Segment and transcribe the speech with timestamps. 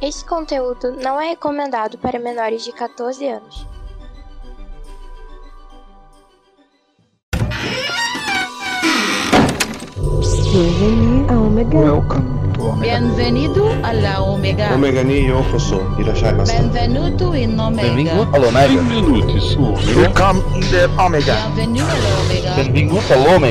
[0.00, 3.66] Este conteúdo não é recomendado para menores de 14 anos.
[11.28, 11.78] Omega.
[11.78, 12.98] Welcome to Omega.
[12.98, 14.74] Bienvenido alla Omega.
[14.74, 15.82] Omega ni yokoso.
[15.98, 16.50] Irashaimasu.
[16.50, 17.88] Benvenuto in Omega.
[17.88, 18.82] Benvingut all'Omega.
[18.82, 20.00] Benvenuti su Omega.
[20.00, 21.34] Welcome in the Omega.
[21.54, 22.54] Bienvenido alla Omega.
[22.56, 23.50] Benvingut all'Omega.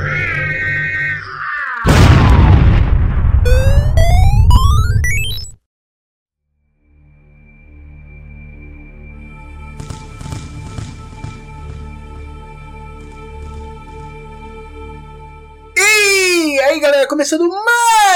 [17.21, 17.47] Começando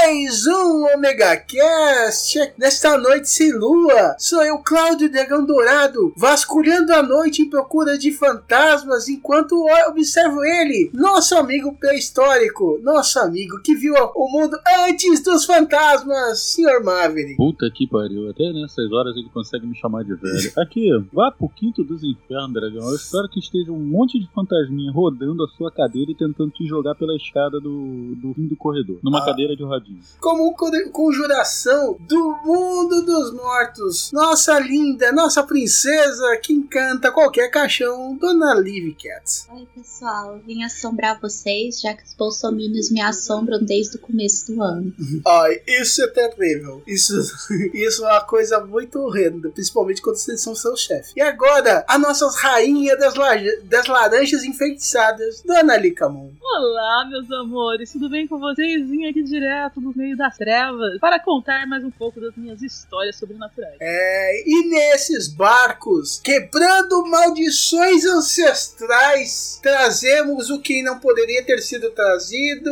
[0.08, 2.38] mais um Omega Cast.
[2.60, 8.12] Nesta noite sem lua, sou eu, Cláudio Dragão Dourado, vasculhando a noite em procura de
[8.12, 9.56] fantasmas enquanto
[9.90, 14.56] observo ele, nosso amigo pré-histórico, nosso amigo que viu o mundo
[14.88, 16.84] antes dos fantasmas, Sr.
[16.84, 17.36] Maverick.
[17.36, 20.52] Puta que pariu, até nessas horas ele consegue me chamar de velho.
[20.56, 22.90] Aqui, vá pro quinto dos infernos, dragão.
[22.90, 26.64] Eu espero que esteja um monte de fantasminha rodando a sua cadeira e tentando te
[26.68, 29.26] jogar pela escada do, do fim do corredor, numa Ah.
[29.26, 29.95] cadeira de rodinho.
[30.20, 38.16] Como con- conjuração do mundo dos mortos, nossa linda, nossa princesa que encanta qualquer caixão,
[38.18, 39.48] Dona Liv Cats.
[39.54, 40.40] Oi, pessoal.
[40.46, 44.94] Vim assombrar vocês, já que os bolsominions me assombram desde o começo do ano.
[45.28, 46.82] Ai, isso é terrível.
[46.88, 47.14] Isso,
[47.74, 51.14] isso é uma coisa muito horrenda, principalmente quando vocês são seus chefes.
[51.16, 56.32] E agora, a nossa rainha das, la- das laranjas enfeitiçadas, Dona Licamon.
[56.42, 58.90] Olá, meus amores, tudo bem com vocês?
[58.90, 63.16] Vim aqui direto do meio das trevas para contar mais um pouco das minhas histórias
[63.16, 63.78] sobrenaturais.
[63.80, 72.70] É, e nesses barcos, quebrando maldições ancestrais, trazemos o que não poderia ter sido trazido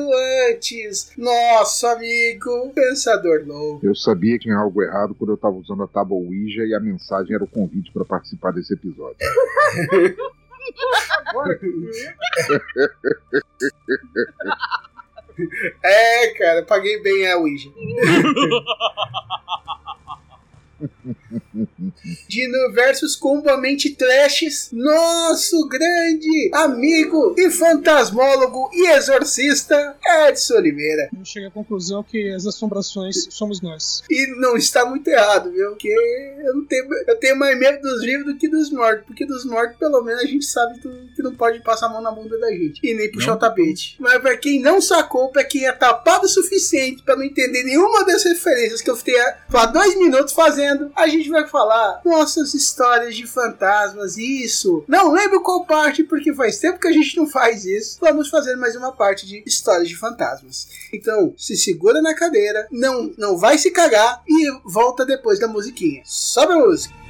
[0.49, 1.11] antes.
[1.17, 3.85] Nosso amigo Pensador Louco.
[3.85, 6.79] Eu sabia que tinha algo errado quando eu tava usando a tábua Ouija e a
[6.79, 9.17] mensagem era o convite para participar desse episódio.
[15.83, 17.69] É, cara, paguei bem a Ouija.
[22.27, 29.95] De universos combamente trashes, nosso grande amigo e fantasmólogo e exorcista
[30.27, 31.09] Edson Oliveira.
[31.17, 34.03] Eu cheguei à conclusão que as assombrações somos nós.
[34.09, 35.69] E não está muito errado, viu?
[35.69, 35.87] Porque
[36.43, 39.05] eu, não tenho, eu tenho mais medo dos vivos do que dos mortos.
[39.05, 42.11] Porque dos mortos, pelo menos, a gente sabe que não pode passar a mão na
[42.11, 42.79] bunda da gente.
[42.83, 43.37] E nem puxar Não.
[43.37, 43.95] o tapete.
[43.99, 48.05] Mas pra quem não sacou, pra quem é tapado o suficiente pra não entender nenhuma
[48.05, 53.15] das referências que eu fiquei há dois minutos fazendo, a gente vai falar nossas histórias
[53.15, 54.17] de fantasmas.
[54.17, 54.83] Isso.
[54.87, 57.97] Não lembro qual parte, porque faz tempo que a gente não faz isso.
[57.99, 60.67] Vamos fazer mais uma parte de histórias de fantasmas.
[60.93, 66.01] Então, se segura na cadeira, não, não vai se cagar e volta depois da musiquinha.
[66.05, 67.02] Sobe a música.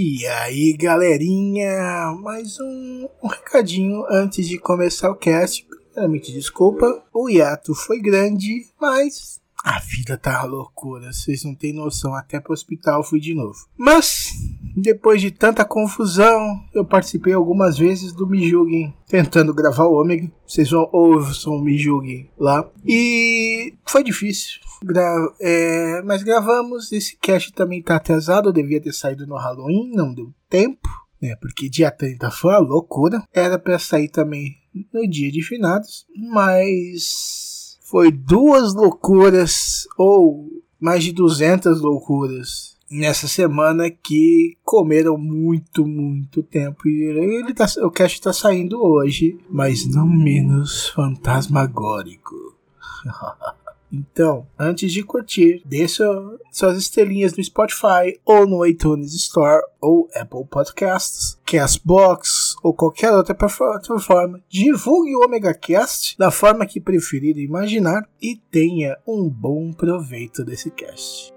[0.00, 5.66] E aí, galerinha, mais um, um recadinho antes de começar o cast.
[5.66, 12.14] Primeiramente, desculpa, o hiato foi grande, mas a vida tá loucura, vocês não têm noção.
[12.14, 13.66] Até pro hospital fui de novo.
[13.76, 14.32] Mas,
[14.76, 20.30] depois de tanta confusão, eu participei algumas vezes do Me Julguem, tentando gravar o Ômega.
[20.46, 22.70] Vocês vão ouçam o Me Julguem lá.
[22.86, 24.60] E foi difícil.
[24.82, 25.04] Gra
[25.40, 26.92] é, mas gravamos.
[26.92, 28.48] Esse cast também tá atrasado.
[28.48, 30.88] Eu devia ter saído no Halloween, não deu tempo.
[31.20, 33.24] Né, porque dia 30 foi uma loucura.
[33.34, 34.56] Era pra sair também
[34.94, 36.06] no dia de finados.
[36.30, 37.47] Mas
[37.90, 40.46] foi duas loucuras, ou
[40.78, 46.86] mais de 200 loucuras nessa semana que comeram muito, muito tempo.
[46.86, 47.02] E
[47.40, 52.34] ele tá, o cast tá saindo hoje, mas não menos fantasmagórico.
[53.90, 56.04] Então, antes de curtir, deixa
[56.52, 63.34] suas estrelinhas no Spotify ou no iTunes Store ou Apple Podcasts, Castbox ou qualquer outra
[63.34, 64.40] plataforma.
[64.48, 70.70] Divulgue o Omega Cast da forma que preferir imaginar e tenha um bom proveito desse
[70.70, 71.32] cast.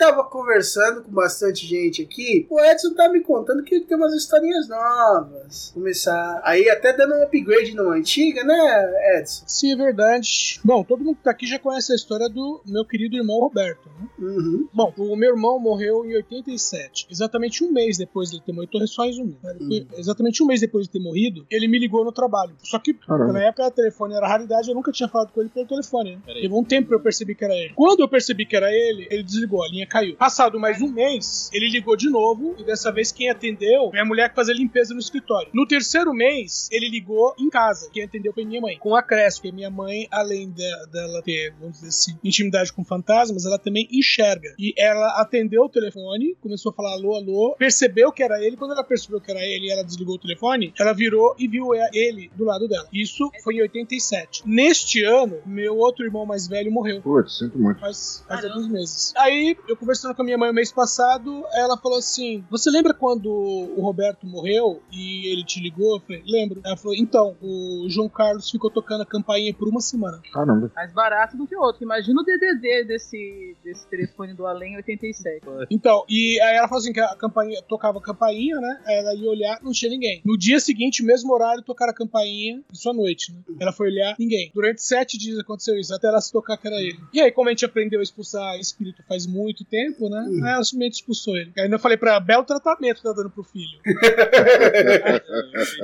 [0.00, 4.66] Tava conversando com bastante gente aqui, o Edson tá me contando que tem umas historinhas
[4.66, 5.70] novas.
[5.74, 9.44] Começar aí até dando um upgrade numa antiga, né, Edson?
[9.46, 10.58] Sim, é verdade.
[10.64, 13.90] Bom, todo mundo que tá aqui já conhece a história do meu querido irmão Roberto.
[14.00, 14.08] Né?
[14.18, 14.68] Uhum.
[14.72, 17.06] Bom, o meu irmão morreu em 87.
[17.10, 18.72] Exatamente um mês depois de ele ter morrido.
[18.72, 19.36] Tô só resumindo.
[19.42, 19.54] né?
[19.58, 22.54] Foi Exatamente um mês depois de ter morrido, ele me ligou no trabalho.
[22.62, 23.34] Só que Caramba.
[23.34, 26.16] na época o telefone era raridade, eu nunca tinha falado com ele pelo telefone.
[26.26, 26.34] Né?
[26.40, 27.74] Levou um tempo pra eu perceber que era ele.
[27.74, 30.16] Quando eu percebi que era ele, ele desligou, a linha caiu.
[30.16, 34.04] Passado mais um mês, ele ligou de novo e dessa vez quem atendeu foi a
[34.04, 35.50] mulher que fazia limpeza no escritório.
[35.52, 37.90] No terceiro mês, ele ligou em casa.
[37.92, 38.78] Quem atendeu foi minha mãe.
[38.78, 42.84] Com a Crespo, porque minha mãe, além de- dela ter, vamos dizer assim, intimidade com
[42.84, 44.54] fantasmas, ela também enxerga.
[44.58, 48.56] E ela atendeu o telefone, começou a falar alô, alô, percebeu que era ele.
[48.56, 51.68] Quando ela percebeu que era ele e ela desligou o telefone, ela virou e viu
[51.92, 52.86] ele do lado dela.
[52.92, 54.42] Isso foi em 87.
[54.46, 57.00] Neste ano, meu outro irmão mais velho morreu.
[57.02, 57.80] Putz, sinto muito.
[57.80, 59.12] Faz, faz alguns meses.
[59.16, 62.92] Aí, eu conversando com a minha mãe o mês passado, ela falou assim: Você lembra
[62.92, 65.96] quando o Roberto morreu e ele te ligou?
[65.96, 66.60] Eu falei: Lembro.
[66.64, 70.20] Ela falou: Então, o João Carlos ficou tocando a campainha por uma semana.
[70.32, 70.70] Caramba.
[70.76, 71.82] Mais barato do que o outro.
[71.82, 75.40] Imagina o DDD desse, desse telefone do Além 87.
[75.70, 78.80] Então, e aí ela falou assim: que a campainha tocava a campainha, né?
[78.86, 80.20] Aí ela ia olhar, não tinha ninguém.
[80.24, 83.40] No dia seguinte, mesmo horário, tocaram a campainha, isso à noite, né?
[83.58, 84.50] Ela foi olhar, ninguém.
[84.54, 87.00] Durante sete dias aconteceu isso, até ela se tocar que era ele.
[87.12, 90.18] E aí, como a gente aprendeu a expulsar espírito faz muito tempo, né?
[90.44, 91.52] Aí ela simplesmente expulsou ele.
[91.56, 93.78] Aí ainda falei pra ela, belo tratamento tá dando pro filho.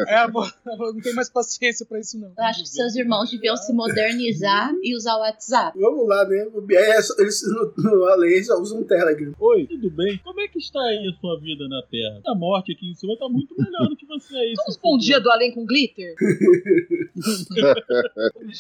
[0.07, 2.29] Aí ela falou, não tem mais paciência pra isso, não.
[2.37, 5.79] Eu acho que seus irmãos deviam se modernizar e usar o WhatsApp.
[5.79, 6.47] Vamos lá, né?
[6.53, 9.33] O BR, é só- eles no, no Além só usam um Telegram.
[9.39, 10.19] Oi, tudo bem?
[10.25, 12.21] Como é que está aí a sua vida na Terra?
[12.27, 14.55] A morte aqui em cima está muito melhor do que você aí.
[14.57, 16.15] Vamos pra um dia do Além com glitter?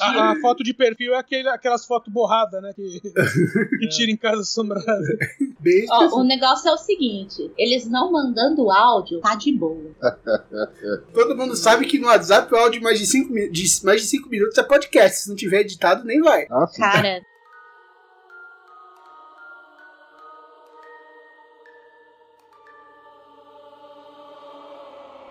[0.00, 2.72] A, a foto de perfil é aquele, aquelas fotos borradas, né?
[2.74, 3.00] Que,
[3.78, 4.86] que tira em casa assombrada.
[5.60, 9.90] Bem Ó, o negócio é o seguinte: eles não mandando áudio, tá de boa.
[11.12, 14.28] Todo mundo sabe que no WhatsApp o áudio mais de 5 de mais de cinco
[14.28, 15.22] minutos é podcast.
[15.22, 16.46] Se não tiver editado, nem vai.
[16.70, 16.80] Sim.
[16.80, 17.20] Cara,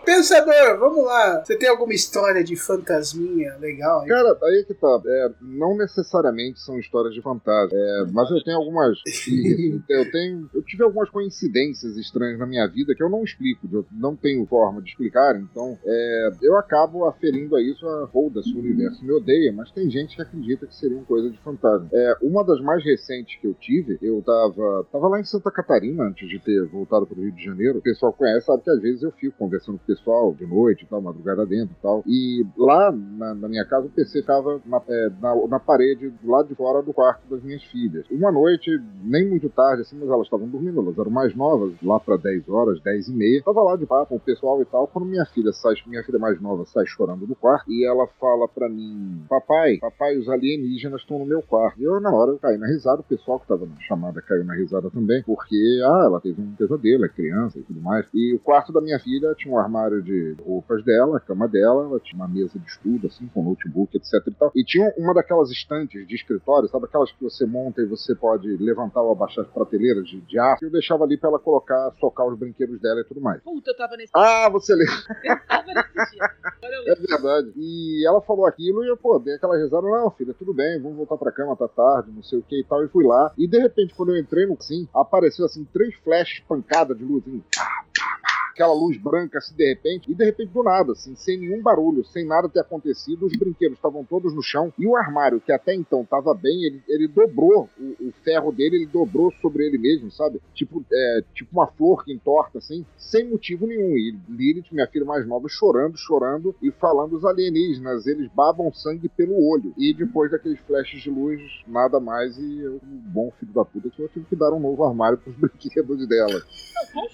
[0.06, 1.44] Pensador, vamos lá.
[1.44, 4.08] Você tem alguma história de fantasminha legal aí?
[4.08, 5.02] Cara, aí que tá.
[5.06, 7.78] É, não necessariamente são histórias de fantasma.
[7.78, 9.00] É, mas eu tenho algumas.
[9.90, 10.50] eu tenho.
[10.54, 13.68] Eu tive algumas coincidências estranhas na minha vida que eu não explico.
[13.72, 15.36] Eu não tenho forma de explicar.
[15.36, 19.90] Então, é, eu acabo aferindo a isso a foda-se o universo me odeia, mas tem
[19.90, 21.90] gente que acredita que seriam coisa de fantasma.
[21.92, 26.04] É, uma das mais recentes que eu tive, eu tava, tava lá em Santa Catarina
[26.04, 27.80] antes de ter voltado pro Rio de Janeiro.
[27.80, 30.84] O pessoal conhece, sabe que às vezes eu fico conversando com o pessoal de noite
[30.84, 32.04] e tal, madrugada dentro e tal.
[32.06, 36.30] E lá na, na minha casa o PC ficava na, é, na, na parede do
[36.30, 38.06] lado de fora do quarto das minhas filhas.
[38.12, 38.70] Uma noite,
[39.04, 42.50] nem muito tarde assim, mas elas estavam dormindo, elas eram mais novas, lá pra 10
[42.50, 43.44] horas, 10 e meia.
[43.44, 46.42] Tava lá de papo o pessoal e tal, quando minha filha sai, minha filha mais
[46.42, 51.20] nova sai chorando do quarto e ela fala pra mim: Papai, papai, os alienígenas estão
[51.20, 51.80] no meu quarto.
[51.80, 54.44] E eu, na hora, eu caí na risada, o pessoal que tava na chamada caiu
[54.44, 58.06] na risada também, porque, ah, ela teve um pesadelo, é criança e tudo mais.
[58.14, 61.86] E o quarto da minha filha tinha um armário de roupas dela, a cama dela,
[61.86, 64.52] ela tinha uma mesa de estudo, assim, com notebook, etc e tal.
[64.56, 68.48] E tinha uma daquelas estantes de escritório, sabe aquelas que você monta e você pode
[68.58, 71.92] levantar ou abaixar as prateleiras de, de ar, que eu deixava ali pra ela colocar,
[72.00, 73.42] socar os brinquedos dela e tudo mais.
[73.42, 74.96] Puta, eu tava nesse Ah, você lembra?
[75.24, 76.24] eu tava nesse dia.
[76.44, 77.54] Agora eu É verdade.
[77.56, 80.98] E ela falou aquilo e eu, pô, dei aquela risada, não, filha, tudo bem, vamos
[80.98, 82.84] voltar pra cama, tá tarde, não sei o que e tal.
[82.84, 83.34] E fui lá.
[83.38, 87.24] E de repente, quando eu entrei no sim, apareceu assim, três flashes pancadas de luz,
[87.28, 88.45] assim, pá, pá, pá.
[88.56, 92.06] Aquela luz branca assim de repente, e de repente do nada, assim, sem nenhum barulho,
[92.06, 95.76] sem nada ter acontecido, os brinquedos estavam todos no chão e o armário, que até
[95.76, 100.10] então estava bem, ele, ele dobrou o, o ferro dele, ele dobrou sobre ele mesmo,
[100.10, 100.42] sabe?
[100.54, 103.98] Tipo, é, tipo uma flor que entorta, assim, sem motivo nenhum.
[103.98, 109.10] E Lilith, minha filha mais nova, chorando, chorando e falando os alienígenas, eles babam sangue
[109.10, 109.74] pelo olho.
[109.78, 113.90] E depois daqueles flashes de luz, nada mais, e eu, como bom filho da puta,
[113.90, 116.42] que eu tive que dar um novo armário pros brinquedos dela.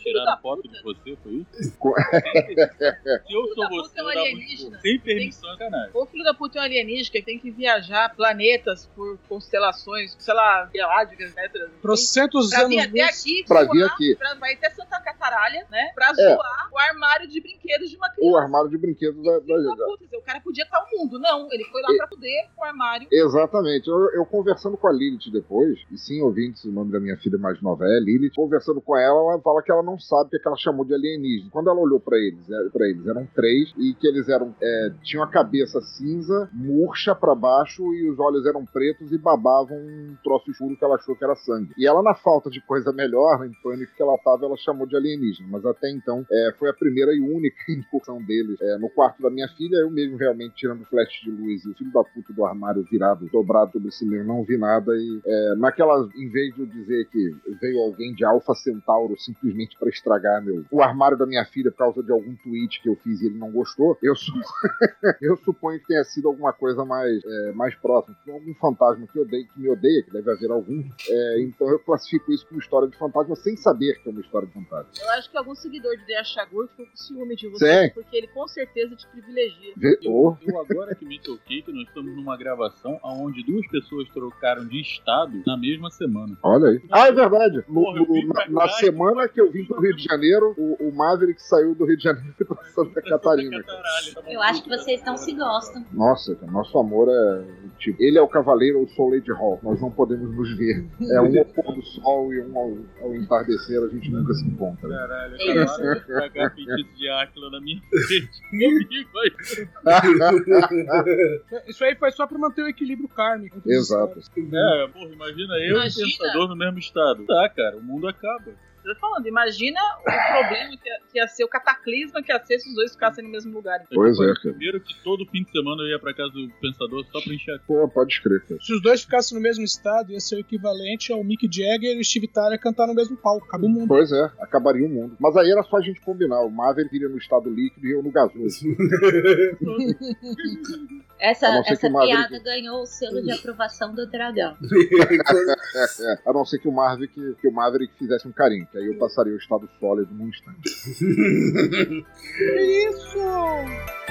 [0.02, 0.76] Tiraram foto puta?
[0.76, 1.78] de você, foi isso?
[1.78, 4.80] Co- Se eu Filho sou da você, puta é um alienígena.
[4.82, 5.92] sem permissão, canais.
[5.94, 10.34] O filho da puta é um alienígena que tem que viajar planetas por constelações, sei
[10.34, 11.34] lá, galácticas.
[11.82, 13.20] Trocentos Pra vir anos até luz.
[13.20, 14.16] aqui, Pra vir aqui.
[14.16, 15.92] Pra, vai até Santa Cataralha, né?
[15.96, 18.40] Pra zoar o armário de brinquedos de uma O criança.
[18.42, 21.20] armário de brinquedos da, da, da puta, o cara podia estar o mundo.
[21.20, 23.08] Não, ele foi lá E- pra fuder o armário.
[23.12, 23.88] Exatamente.
[23.88, 27.38] Eu, eu conversando com a Lilith depois, e sim, ouvintes, o nome da minha filha
[27.38, 30.36] mais nova é Lilith, conversando com ela, ela fala que ela não sabe o que,
[30.38, 31.21] é que ela chamou de alienígena.
[31.52, 35.24] Quando ela olhou pra eles, para eles eram três, e que eles eram é, tinham
[35.24, 40.52] a cabeça cinza, murcha pra baixo, e os olhos eram pretos e babavam um troço
[40.52, 41.74] escuro que ela achou que era sangue.
[41.78, 44.96] E ela, na falta de coisa melhor, em pânico que ela tava, ela chamou de
[44.96, 45.48] alienígena.
[45.50, 49.30] Mas até então, é, foi a primeira e única incursão deles é, no quarto da
[49.30, 49.78] minha filha.
[49.78, 53.28] Eu mesmo realmente tirando flash de luz e o filho da puta do armário virado,
[53.32, 54.92] dobrado sobre si mesmo, não vi nada.
[54.96, 59.78] E é, naquela, em vez de eu dizer que veio alguém de Alpha Centauro simplesmente
[59.78, 62.96] pra estragar meu, o armário da minha filha por causa de algum tweet que eu
[62.98, 64.32] fiz e ele não gostou, eu, su-
[65.22, 68.16] eu suponho que tenha sido alguma coisa mais, é, mais próxima.
[68.30, 70.84] Algum fantasma que, odeia, que me odeia, que deve haver algum.
[71.10, 74.48] É, então eu classifico isso como história de fantasma sem saber que é uma história
[74.48, 74.92] de fantasma.
[75.02, 77.94] Eu acho que algum seguidor de Deia Chagur ficou com ciúme de você, Sim.
[77.94, 79.74] porque ele com certeza te privilegia.
[79.78, 84.08] Vê- oh, Eu agora que me toquei que nós estamos numa gravação onde duas pessoas
[84.10, 86.38] trocaram de estado na mesma semana.
[86.44, 86.82] Olha aí.
[86.92, 87.64] Ah, é verdade.
[87.68, 90.88] No- Porra, eu no- na, na semana que eu vim pro Rio de Janeiro, o,
[90.88, 93.64] o Maverick saiu do Rio de Janeiro pra Santa Catarina.
[93.64, 95.84] tá Eu acho que vocês não se gostam.
[95.92, 97.44] Nossa, cara, nosso amor é
[97.80, 98.02] tipo.
[98.02, 99.60] Ele é o cavaleiro, eu sou Lady Hall.
[99.64, 100.86] Nós não podemos nos ver.
[101.12, 104.46] É um ao pôr do sol e um ao, ao entardecer, a gente nunca se
[104.46, 104.88] encontra.
[104.88, 105.74] Caralho, É isso.
[105.74, 108.30] acabaram de cagar feitiço de Áquila na minha frente.
[111.68, 113.62] Isso aí foi só pra manter o equilíbrio kármico.
[113.66, 114.20] Exato.
[114.20, 116.08] É, porra, imagina eu Imagina.
[116.08, 117.26] e o pensador no mesmo estado.
[117.26, 118.52] Tá, cara, o mundo acaba.
[118.84, 122.44] Eu tô falando, imagina o problema que ia, que ia ser, o cataclisma que ia
[122.44, 123.80] ser se os dois ficassem no mesmo lugar.
[123.94, 124.56] Pois é, cara.
[124.56, 127.62] Primeiro que todo fim de semana eu ia pra casa do pensador só pra encher
[127.68, 128.60] Pô, pode escrever, cara.
[128.62, 132.00] Se os dois ficassem no mesmo estado, ia ser o equivalente ao Mick Jagger e
[132.00, 133.46] o Steve Tyler cantar no mesmo palco.
[133.46, 133.88] Acaba o mundo.
[133.88, 135.16] Pois é, acabaria o mundo.
[135.20, 136.42] Mas aí era só a gente combinar.
[136.42, 138.66] O Maverick iria no estado líquido e eu no gasoso.
[141.22, 144.58] Essa, essa piada ganhou o selo de aprovação do dragão.
[145.74, 148.88] É, a não ser que o Maverick, que o Maverick fizesse um carinho, que aí
[148.88, 150.62] eu passaria o estado sólido num instante.
[152.38, 154.11] Que isso?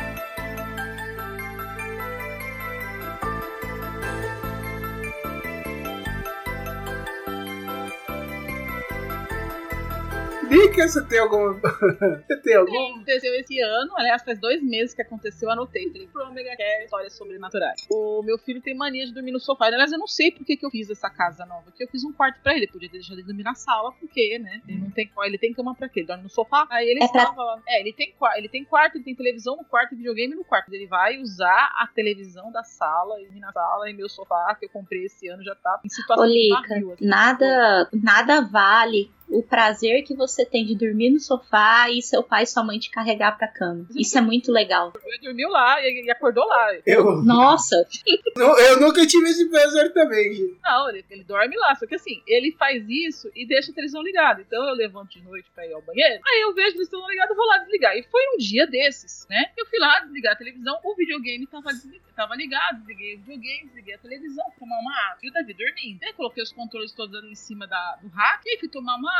[10.50, 11.54] Dica, você tem alguma.
[11.54, 12.90] você tem algum?
[12.97, 15.90] Aconteceu esse ano, aliás, faz dois meses que aconteceu, anotei.
[15.90, 17.87] Falei pro Omega Care histórias sobrenaturais.
[17.90, 19.66] O meu filho tem mania de dormir no sofá.
[19.66, 21.71] Aliás, eu não sei por que, que eu fiz essa casa nova.
[21.76, 22.66] Que eu fiz um quarto pra ele.
[22.66, 24.61] Podia ter deixado ele dormir na sala, porque, né?
[24.69, 26.00] Ele não tem ele tem cama pra quê?
[26.00, 26.66] Ele dorme no sofá.
[26.71, 27.62] Aí ele É pra- estava lá.
[27.69, 30.73] É, ele tem, ele tem quarto, ele tem televisão no quarto e videogame no quarto.
[30.73, 34.71] Ele vai usar a televisão da sala, e na sala, e meu sofá, que eu
[34.71, 37.07] comprei esse ano, já tá em situação Ô, de Lica, barril, assim.
[37.07, 42.42] nada, nada vale o prazer que você tem de dormir no sofá e seu pai
[42.42, 43.87] e sua mãe te carregar pra cama.
[43.94, 44.92] Isso é muito legal.
[45.04, 46.68] Ele dormiu lá e acordou lá.
[46.87, 47.76] Eu, Nossa,
[48.68, 50.58] eu nunca tive esse prazer também, gente.
[50.62, 51.75] Não, ele, ele dorme lá.
[51.76, 54.40] Só que assim, ele faz isso e deixa a televisão ligada.
[54.40, 56.20] Então eu levanto de noite pra ir ao banheiro.
[56.26, 57.96] Aí eu vejo a televisão ligada, vou lá desligar.
[57.96, 59.50] E foi um dia desses, né?
[59.56, 62.78] Eu fui lá desligar a televisão, o videogame tava, desli- tava ligado.
[62.78, 65.18] Desliguei o videogame, desliguei a televisão, fui tomar uma água.
[65.22, 66.02] E o Davi dormindo.
[66.02, 68.42] Aí coloquei os controles todos ali em cima da, do rack.
[68.46, 69.10] E aí fui tomar uma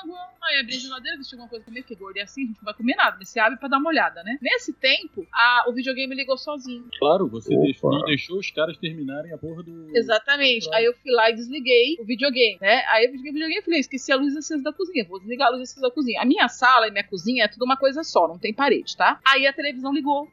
[0.00, 0.18] água.
[0.42, 2.56] Aí abri a geladeira, vesti alguma coisa pra comer, porque gordo é assim, a gente
[2.56, 3.16] não vai comer nada.
[3.18, 4.36] Mas Você abre pra dar uma olhada, né?
[4.40, 6.88] Nesse tempo, a- o videogame ligou sozinho.
[6.98, 9.96] Claro, você deixou- não deixou os caras terminarem a porra do.
[9.96, 10.68] Exatamente.
[10.74, 12.84] Aí eu fui lá e desliguei o videogame, né?
[12.88, 15.48] Aí eu desliguei o videogame e falei, esqueci a luz acesa da cozinha, vou desligar
[15.48, 16.20] a luz acesa da cozinha.
[16.20, 19.20] A minha sala e minha cozinha é tudo uma coisa só, não tem parede, tá?
[19.26, 20.28] Aí a televisão ligou.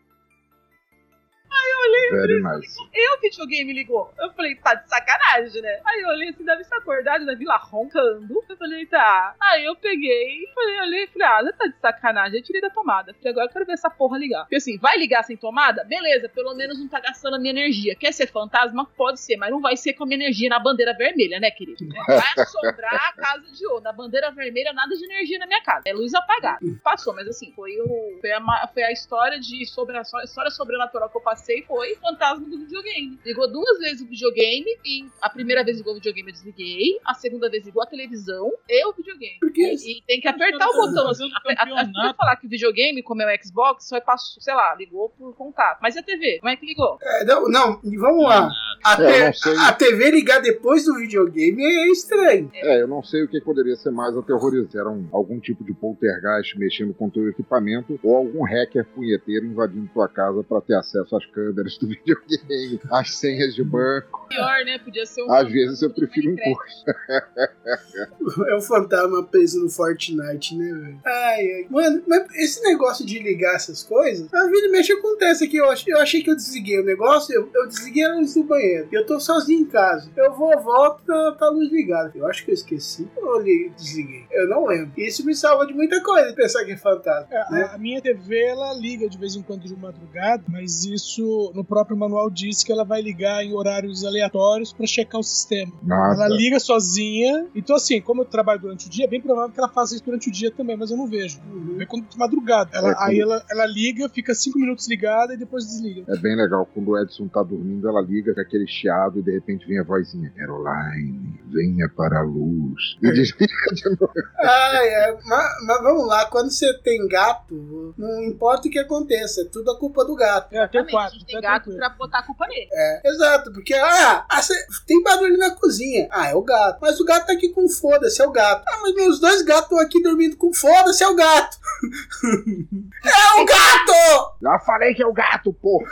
[2.12, 2.78] Very nice.
[2.94, 4.12] E o videogame ligou.
[4.18, 5.80] Eu falei, tá de sacanagem, né?
[5.86, 8.44] Aí eu olhei assim, deve estar acordado, deve lá roncando.
[8.48, 9.36] Eu falei, tá.
[9.42, 12.40] Aí eu peguei, falei, olhei e falei, ah, não tá de sacanagem.
[12.40, 13.14] Eu tirei da tomada.
[13.14, 14.42] Falei, agora eu quero ver essa porra ligar.
[14.42, 15.84] Porque assim, vai ligar sem tomada?
[15.84, 17.96] Beleza, pelo menos não tá gastando a minha energia.
[17.96, 18.86] Quer ser fantasma?
[18.98, 21.78] Pode ser, mas não vai ser com a minha energia na bandeira vermelha, né, querido?
[22.08, 23.82] Vai assombrar a casa de ouro.
[23.82, 25.84] Na bandeira vermelha, nada de energia na minha casa.
[25.86, 26.60] É luz apagada.
[26.84, 31.10] Passou, mas assim, foi, o, foi, a, foi a história de sobre a história sobrenatural
[31.10, 33.20] que eu passei foi o fantasma do videogame.
[33.26, 37.14] Ligou duas vezes o videogame e a primeira vez ligou o videogame eu desliguei, a
[37.14, 39.40] segunda vez ligou a televisão e o videogame.
[39.40, 41.10] Por que E, e tem que apertar o botão.
[41.10, 42.18] Assim, a, a, a, campeonato.
[42.18, 45.80] falar que o videogame, como é o Xbox, só passou, sei lá, ligou por contato.
[45.82, 46.40] Mas e a TV?
[46.40, 46.98] Como é que ligou?
[47.02, 48.50] É, não, não, vamos lá.
[48.86, 52.50] A, É, te- a TV ligar depois do videogame é estranho.
[52.54, 54.78] É, eu não sei o que poderia ser mais aterrorizante.
[54.78, 59.90] Era um- algum tipo de poltergeist mexendo com teu equipamento ou algum hacker punheteiro invadindo
[59.94, 64.28] tua casa para ter acesso às câmeras do videogame, as senhas de banco.
[64.28, 64.80] Pior, né?
[64.80, 65.32] Podia ser um.
[65.32, 66.86] Às vezes eu prefiro um curso.
[68.48, 71.00] É o fantasma preso no Fortnite, né, velho?
[71.06, 71.68] Ai, ai.
[71.70, 75.58] Mano, mas esse negócio de ligar essas coisas, a vida mexe acontece aqui.
[75.58, 78.88] Eu, eu achei que eu desliguei o negócio, eu, eu desliguei a luz do banheiro.
[78.92, 80.10] Eu tô sozinho em casa.
[80.16, 82.12] Eu vou, volto, tá, tá a luz ligada.
[82.16, 84.26] Eu acho que eu esqueci ou desliguei.
[84.32, 84.92] Eu não lembro.
[84.98, 87.28] Isso me salva de muita coisa, pensar que é fantasma.
[87.32, 87.64] É, né?
[87.64, 91.64] a, a minha TV ela liga de vez em quando de madrugada, mas isso no
[91.64, 95.72] próprio manual diz que ela vai ligar em horários aleatórios pra checar o sistema.
[95.84, 96.24] Nossa.
[96.24, 97.48] Ela liga sozinha.
[97.56, 100.04] Então, assim, como eu trabalho durante o dia, é bem provável que ela faça isso
[100.04, 101.40] durante o dia também, mas eu não vejo.
[101.52, 101.78] Uhum.
[101.82, 102.70] É quando de madrugada.
[102.74, 106.04] Ela- É, quando- Aí ela, ela liga, fica cinco minutos ligada e depois desliga.
[106.08, 106.68] É bem legal.
[106.74, 109.84] Quando o Edson tá dormindo, ela liga com aquele chiado e de repente vem a
[109.84, 110.32] vozinha.
[110.36, 112.98] Caroline, venha para a luz.
[113.02, 114.12] E desliga de novo.
[114.40, 119.42] Ai, é, mas, mas vamos lá, quando você tem gato, não importa o que aconteça,
[119.42, 120.54] é tudo a culpa do gato.
[120.54, 121.16] É, tem Exatamente, quatro.
[121.16, 121.84] a gente tem tá gato tranquilo.
[121.84, 122.70] É, pra botar a culpa nele.
[123.06, 124.42] Exato, porque ah, ah,
[124.86, 126.08] tem barulho na cozinha.
[126.12, 126.80] Ah, é o gato.
[126.82, 128.64] Mas o gato tá aqui com foda-se, é o gato.
[128.68, 131.58] Ah, mas meus dois gatos estão aqui dormindo com foda-se, é o gato.
[133.06, 134.38] é o gato!
[134.42, 135.84] Já falei que é o gato, pô.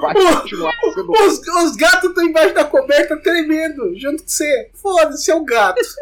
[0.00, 4.70] Vai continuar sendo Os, os gatos estão embaixo da coberta tremendo, junto com você.
[4.74, 5.80] Foda-se, é o gato.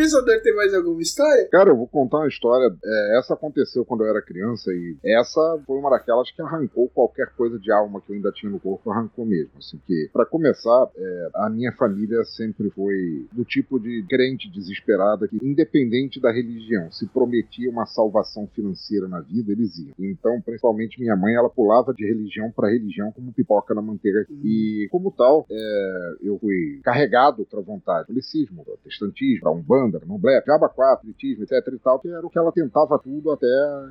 [0.00, 1.46] Pensador tem mais alguma história?
[1.50, 2.74] Cara, eu vou contar uma história.
[2.82, 7.26] É, essa aconteceu quando eu era criança e essa foi uma daquelas que arrancou qualquer
[7.36, 9.50] coisa de alma que eu ainda tinha no corpo, arrancou mesmo.
[9.58, 15.28] Assim, que, para começar, é, a minha família sempre foi do tipo de crente desesperada
[15.28, 19.92] que, independente da religião, se prometia uma salvação financeira na vida, eles iam.
[19.98, 24.24] Então, principalmente minha mãe, ela pulava de religião para religião como pipoca na manteiga.
[24.42, 28.06] E, como tal, é, eu fui carregado para vontade.
[28.06, 29.50] Catolicismo, protestantismo, para
[29.90, 33.30] umbanda, candomblé, jaba 4, litismo, etc e tal, que era o que ela tentava tudo
[33.32, 33.46] até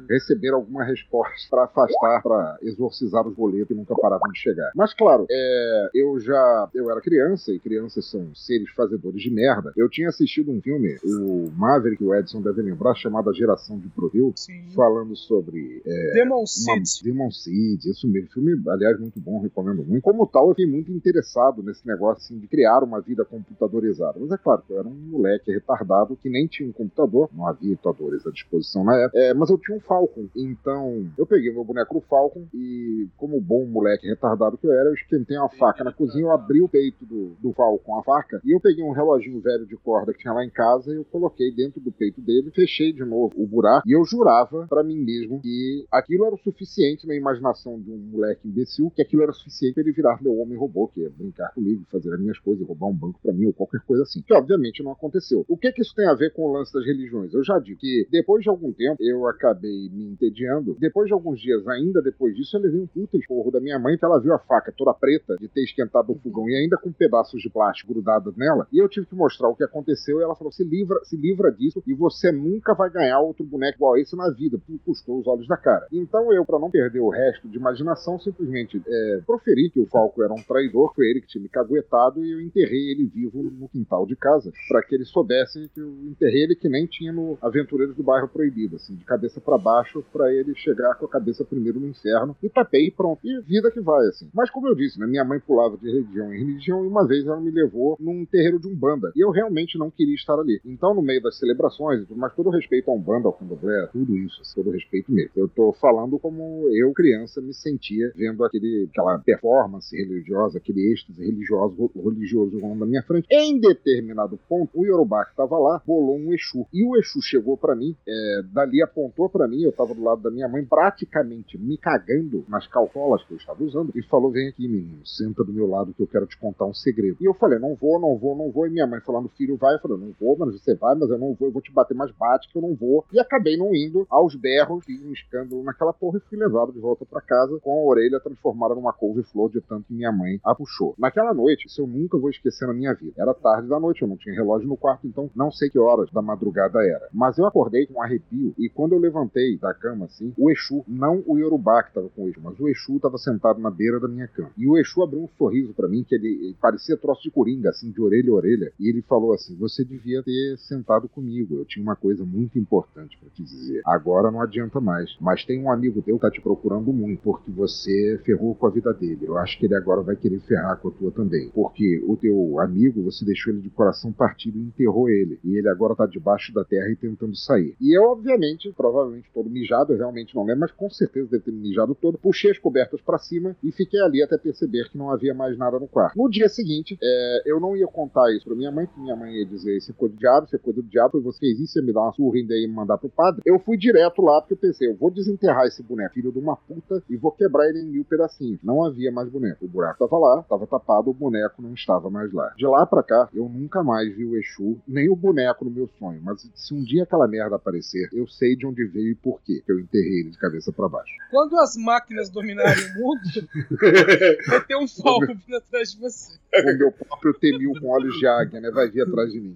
[0.10, 4.72] receber alguma resposta para afastar, para exorcizar os boletos que nunca paravam de chegar.
[4.76, 9.74] Mas, claro, é, eu já eu era criança, e crianças são seres fazedores de merda.
[9.76, 13.90] Eu tinha assistido um filme, o Maverick, o Edson deve lembrar, chamado A Geração de
[13.90, 14.34] Provil,
[14.76, 17.04] falando sobre é, Demon Seed.
[17.04, 18.30] Demon Seed, isso mesmo.
[18.30, 20.04] Filme, aliás, muito bom, recomendo muito.
[20.04, 24.20] Como tal, eu fiquei muito interessado nesse negócio assim, de criar uma vida computadorizada.
[24.20, 25.79] Mas é claro, eu era um moleque retardado
[26.22, 29.58] que nem tinha um computador, não havia computadores à disposição na época, é, mas eu
[29.58, 30.28] tinha um Falcon.
[30.36, 34.90] Então, eu peguei meu boneco do Falcon e, como bom moleque retardado que eu era,
[34.90, 38.42] eu esquentei uma faca na cozinha, eu abri o peito do, do Falcon a faca
[38.44, 41.06] e eu peguei um reloginho velho de corda que tinha lá em casa e eu
[41.06, 44.98] coloquei dentro do peito dele, fechei de novo o buraco e eu jurava pra mim
[44.98, 49.32] mesmo que aquilo era o suficiente na imaginação de um moleque imbecil, que aquilo era
[49.32, 52.40] o suficiente pra ele virar meu homem robô, que é brincar comigo, fazer as minhas
[52.40, 54.22] coisas, roubar um banco pra mim ou qualquer coisa assim.
[54.22, 55.46] Que obviamente não aconteceu.
[55.48, 57.34] O que que isso tem a ver com o lance das religiões?
[57.34, 60.76] Eu já digo que depois de algum tempo eu acabei me entediando.
[60.80, 63.98] Depois de alguns dias, ainda depois disso, eu levei um puta esporro da minha mãe,
[63.98, 66.92] que ela viu a faca toda preta de ter esquentado o fogão e ainda com
[66.92, 68.68] pedaços de plástico grudados nela.
[68.72, 71.52] E eu tive que mostrar o que aconteceu e ela falou: se livra, se livra
[71.52, 75.28] disso e você nunca vai ganhar outro boneco igual esse na vida, porque custou os
[75.28, 75.88] olhos da cara.
[75.92, 80.24] Então eu, para não perder o resto de imaginação, simplesmente é, proferi que o Falco
[80.24, 83.68] era um traidor, foi ele que tinha me caguetado e eu enterrei ele vivo no
[83.68, 87.38] quintal de casa, para que ele soubesse que eu enterrei ele que nem tinha no
[87.42, 91.44] Aventureiros do Bairro Proibido, assim, de cabeça para baixo, para ele chegar com a cabeça
[91.44, 93.20] primeiro no inferno e tapei e pronto.
[93.24, 94.30] E vida que vai, assim.
[94.34, 97.26] Mas como eu disse, né, minha mãe pulava de religião em religião e uma vez
[97.26, 99.12] ela me levou num terreiro de Umbanda.
[99.16, 100.62] E eu realmente não queria estar ali.
[100.66, 104.42] Então, no meio das celebrações, e tudo, todo respeito a Umbanda, ao Candomblé, tudo isso,
[104.42, 105.32] assim, todo respeito mesmo.
[105.36, 111.24] Eu tô falando como eu, criança, me sentia vendo aquele, aquela performance religiosa, aquele êxtase
[111.24, 113.28] religioso, religioso rolando na minha frente.
[113.32, 116.68] Em determinado ponto, o Yorubá que tava lá bolou um Exu.
[116.72, 120.22] E o Exu chegou para mim, é, dali apontou para mim, eu tava do lado
[120.22, 124.50] da minha mãe, praticamente me cagando nas calcolas que eu estava usando, e falou: Vem
[124.50, 127.18] aqui, menino, senta do meu lado que eu quero te contar um segredo.
[127.20, 128.68] E eu falei: Não vou, não vou, não vou.
[128.68, 129.76] E minha mãe falando: Filho, vai.
[129.76, 131.96] Eu falei: Não vou, mas você vai, mas eu não vou, eu vou te bater
[131.96, 133.06] mais bate que eu não vou.
[133.12, 136.80] E acabei não indo aos berros, fiz um escândalo naquela porra e fui levado de
[136.80, 140.54] volta para casa com a orelha transformada numa couve-flor de tanto que minha mãe a
[140.54, 140.94] puxou.
[140.98, 143.14] Naquela noite, isso eu nunca vou esquecer na minha vida.
[143.18, 146.12] Era tarde da noite, eu não tinha relógio no quarto, então Não sei que horas
[146.12, 147.08] da madrugada era.
[147.14, 150.84] Mas eu acordei com um arrepio e quando eu levantei da cama assim, o Exu,
[150.86, 154.02] não o Yorubá que tava com o Exu, mas o Exu tava sentado na beira
[154.02, 154.52] da minha cama.
[154.58, 157.70] E o Exu abriu um sorriso para mim que ele, ele parecia troço de coringa,
[157.70, 158.74] assim, de orelha a orelha.
[158.78, 161.56] E ele falou assim: Você devia ter sentado comigo.
[161.56, 163.82] Eu tinha uma coisa muito importante para te dizer.
[163.86, 165.16] Agora não adianta mais.
[165.22, 168.70] Mas tem um amigo teu que tá te procurando muito, porque você ferrou com a
[168.70, 169.26] vida dele.
[169.26, 171.50] Eu acho que ele agora vai querer ferrar com a tua também.
[171.50, 175.29] Porque o teu amigo, você deixou ele de coração partido e enterrou ele.
[175.44, 177.76] E ele agora tá debaixo da terra e tentando sair.
[177.80, 181.52] E eu, obviamente, provavelmente todo mijado, eu realmente não lembro, mas com certeza deve ter
[181.52, 182.18] mijado todo.
[182.18, 185.80] Puxei as cobertas para cima e fiquei ali até perceber que não havia mais nada
[185.80, 186.18] no quarto.
[186.18, 189.34] No dia seguinte, é, eu não ia contar isso pra minha mãe, que minha mãe
[189.36, 191.74] ia dizer: Isso é coisa do diabo, isso é coisa do diabo, você fez isso,
[191.74, 193.42] você me dá uma surra ainda e mandar pro padre.
[193.46, 196.56] Eu fui direto lá porque eu pensei: Eu vou desenterrar esse boneco, filho de uma
[196.56, 198.60] puta, e vou quebrar ele em mil pedacinhos.
[198.64, 199.66] Não havia mais boneco.
[199.66, 202.54] O buraco tava lá, tava tapado, o boneco não estava mais lá.
[202.58, 205.90] De lá pra cá, eu nunca mais vi o Exu, nem o boneco no meu
[206.00, 206.20] sonho.
[206.24, 209.62] Mas se um dia aquela merda aparecer, eu sei de onde veio e por quê.
[209.66, 211.12] Que eu enterrei ele de cabeça para baixo.
[211.30, 213.22] Quando as máquinas dominarem o mundo,
[214.48, 216.40] vai ter um foco vindo atrás de você.
[216.56, 218.72] O meu próprio temil com olhos de águia, né?
[218.72, 219.56] Vai vir atrás de mim.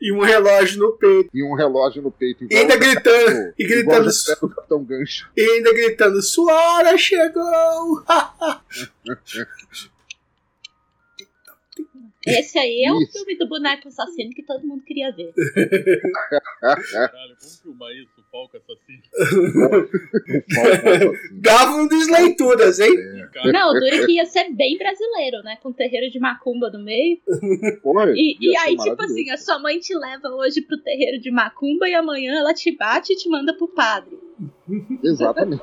[0.00, 1.30] E um relógio no peito.
[1.32, 2.46] E um relógio no peito.
[2.50, 3.26] E ainda gritando.
[3.26, 4.10] Capitão- E gritando.
[4.40, 5.30] do Capitão Gancho.
[5.36, 8.02] E ainda gritando: Sua hora chegou!
[12.26, 13.12] Esse aí é o Isso.
[13.12, 15.32] filme do boneco assassino que todo mundo queria ver.
[16.60, 19.02] Caralho, vamos filmar isso, o palco assassino.
[21.40, 22.92] Dava um desleituras, hein?
[23.46, 25.56] Não, o duro é que ia ser bem brasileiro, né?
[25.62, 27.18] Com terreiro de macumba no meio.
[27.82, 31.30] Porra, E, e aí, tipo assim, a sua mãe te leva hoje pro terreiro de
[31.30, 34.18] macumba e amanhã ela te bate e te manda pro padre.
[35.02, 35.62] Exatamente.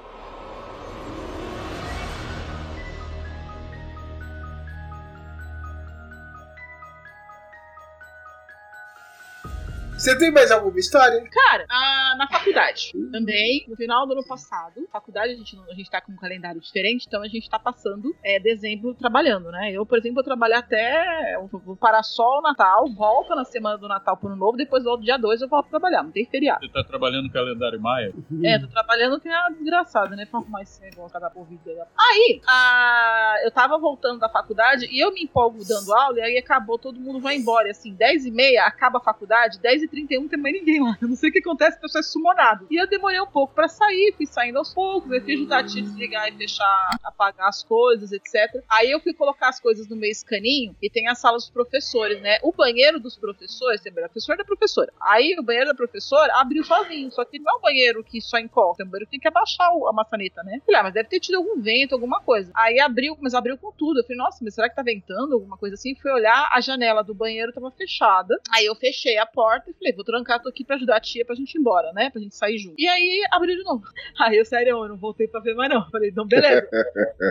[9.98, 11.24] Você tem mais alguma história?
[11.32, 12.92] Cara, ah, na faculdade.
[13.12, 16.16] Também, no final do ano passado, faculdade a gente, não- a gente tá com um
[16.16, 19.72] calendário diferente, então a gente tá passando é, dezembro trabalhando, né?
[19.72, 21.36] Eu, por exemplo, vou trabalhar até.
[21.52, 25.02] Vou parar só o Natal, volta na semana do Natal pro ano novo, depois volto
[25.04, 26.64] dia 2 eu volto a trabalhar, não tem feriado.
[26.66, 28.14] Você tá trabalhando no calendário Maia?
[28.46, 30.28] É, tô trabalhando tem a desgraçada, né?
[30.30, 31.78] Pra arrumar esse negócio da Covid aí.
[31.98, 33.36] Aí, a...
[33.44, 37.00] eu tava voltando da faculdade e eu me empolgo dando aula, e aí acabou, todo
[37.00, 37.68] mundo vai embora.
[37.68, 40.82] E assim, 10 e meia acaba a faculdade, 10 e 31 não tem mais ninguém
[40.82, 40.98] lá.
[41.02, 42.68] Eu não sei o que acontece, a pessoa é sumonado.
[42.70, 45.64] E eu demorei um pouco pra sair, fui saindo aos poucos, aí fui ajudar a
[45.64, 48.64] tia a desligar e fechar, apagar as coisas, etc.
[48.70, 52.22] Aí eu fui colocar as coisas no meio escaninho e tem a sala dos professores,
[52.22, 52.38] né?
[52.44, 54.92] O banheiro dos professores, tem o banheiro da professora.
[55.02, 58.38] Aí o banheiro da professora abriu sozinho, só que não é um banheiro que só
[58.38, 60.60] encosta, é um banheiro que tem que abaixar o- a maçaneta, né?
[60.66, 62.52] Falei, ah, mas deve ter tido algum vento, alguma coisa.
[62.56, 64.00] Aí abriu, mas abriu com tudo.
[64.00, 65.96] Eu falei, nossa, mas será que tá ventando, alguma coisa assim?
[65.96, 68.36] Fui olhar, a janela do banheiro tava fechada.
[68.54, 71.26] Aí eu fechei a porta e falei, vou trancar, tô aqui pra ajudar a tia
[71.26, 72.10] pra gente ir embora, né?
[72.10, 72.76] Pra gente sair junto.
[72.78, 73.84] E aí abriu de novo.
[74.20, 75.90] Aí eu, sério, eu não voltei pra ver mais não.
[75.90, 76.68] Falei, então beleza.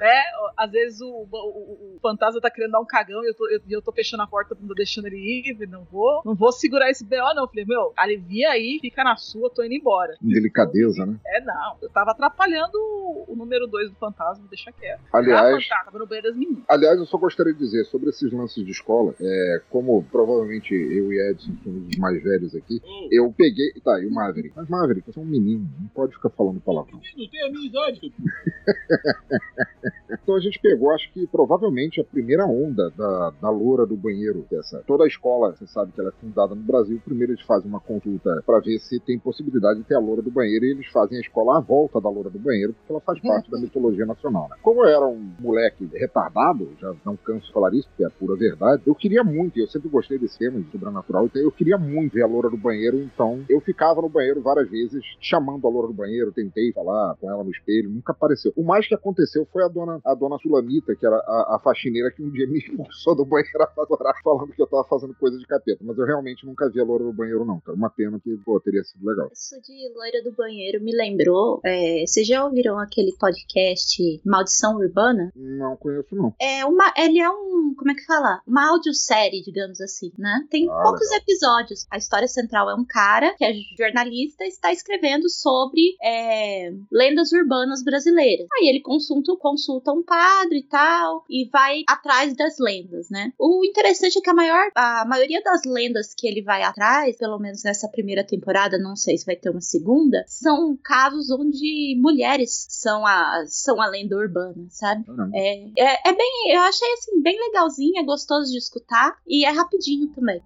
[0.02, 3.34] É, ó, às vezes o, o- o- fantasma tá querendo dar um cagão e eu
[3.34, 6.34] tô, eu, eu tô fechando a porta, não tô deixando ele ir, não vou, não
[6.34, 7.46] vou segurar esse BO, não.
[7.48, 10.16] Falei, meu, alivia aí, fica na sua, tô indo embora.
[10.20, 11.16] Delicadeza, né?
[11.26, 15.00] É, não, eu tava atrapalhando o, o número 2 do fantasma, deixa quieto.
[15.12, 16.64] Aliás- Ah, tava no banheiro das meninas.
[16.68, 21.12] Aliás, eu só gostaria de dizer sobre esses lances de escola, é, como provavelmente eu
[21.12, 23.72] e Edson somos os mais velhos aqui, eu peguei.
[23.84, 24.52] Tá, e o Maverick?
[24.56, 27.00] Mas Maverick, você é um menino, não pode ficar falando palavrão.
[27.16, 28.12] Não tem a minha idade.
[30.22, 34.44] Então a gente pegou, acho que provavelmente a primeira onda da, da loura do banheiro
[34.50, 34.82] dessa.
[34.86, 37.00] Toda a escola, você sabe que ela é fundada no Brasil.
[37.04, 40.30] Primeiro eles fazem uma consulta para ver se tem possibilidade de ter a loura do
[40.30, 43.20] banheiro e eles fazem a escola à volta da loura do banheiro, porque ela faz
[43.20, 44.48] parte da mitologia nacional.
[44.48, 44.56] Né?
[44.62, 48.10] Como eu era um moleque retardado, já não canso de falar isso, porque é a
[48.10, 51.52] pura verdade, eu queria muito, e eu sempre gostei desse tema de sobrenatural, então eu
[51.52, 55.66] queria muito ver a loura do banheiro, então eu ficava no banheiro várias vezes, chamando
[55.66, 58.52] a loura do banheiro, tentei falar com ela no espelho, nunca apareceu.
[58.56, 62.10] O mais que aconteceu foi a dona, a dona Sulamita, que era a, a faxineira
[62.10, 65.38] que um dia me expulsou do banheiro a adorar, falando que eu tava fazendo coisa
[65.38, 65.82] de capeta.
[65.82, 67.76] Mas eu realmente nunca vi a loura do banheiro, não, cara.
[67.76, 69.28] Uma pena que, pô, teria sido legal.
[69.32, 71.60] Isso de loira do banheiro me lembrou.
[71.64, 75.30] é, vocês já ouviram aquele podcast Maldição Urbana?
[75.36, 76.34] Não conheço, não.
[76.40, 78.40] É uma, ele é um, como é que fala?
[78.46, 80.46] Uma audiosérie, digamos assim, né?
[80.50, 81.18] Tem Ah, poucos legal.
[81.20, 81.86] episódios.
[81.90, 87.32] A história central é um cara que é jornalista e está escrevendo sobre é, lendas
[87.32, 88.46] urbanas brasileiras.
[88.58, 93.32] Aí ele consulta, consulta um padre e tal e vai atrás das lendas, né?
[93.38, 97.38] O interessante é que a maior, a maioria das lendas que ele vai atrás, pelo
[97.38, 102.66] menos nessa primeira temporada, não sei se vai ter uma segunda, são casos onde mulheres
[102.68, 105.04] são a, são a lenda urbana, sabe?
[105.04, 105.30] Caramba.
[105.34, 109.50] É, é, é bem, eu achei assim, bem legalzinho, é gostoso de escutar e é
[109.50, 110.40] rapidinho também.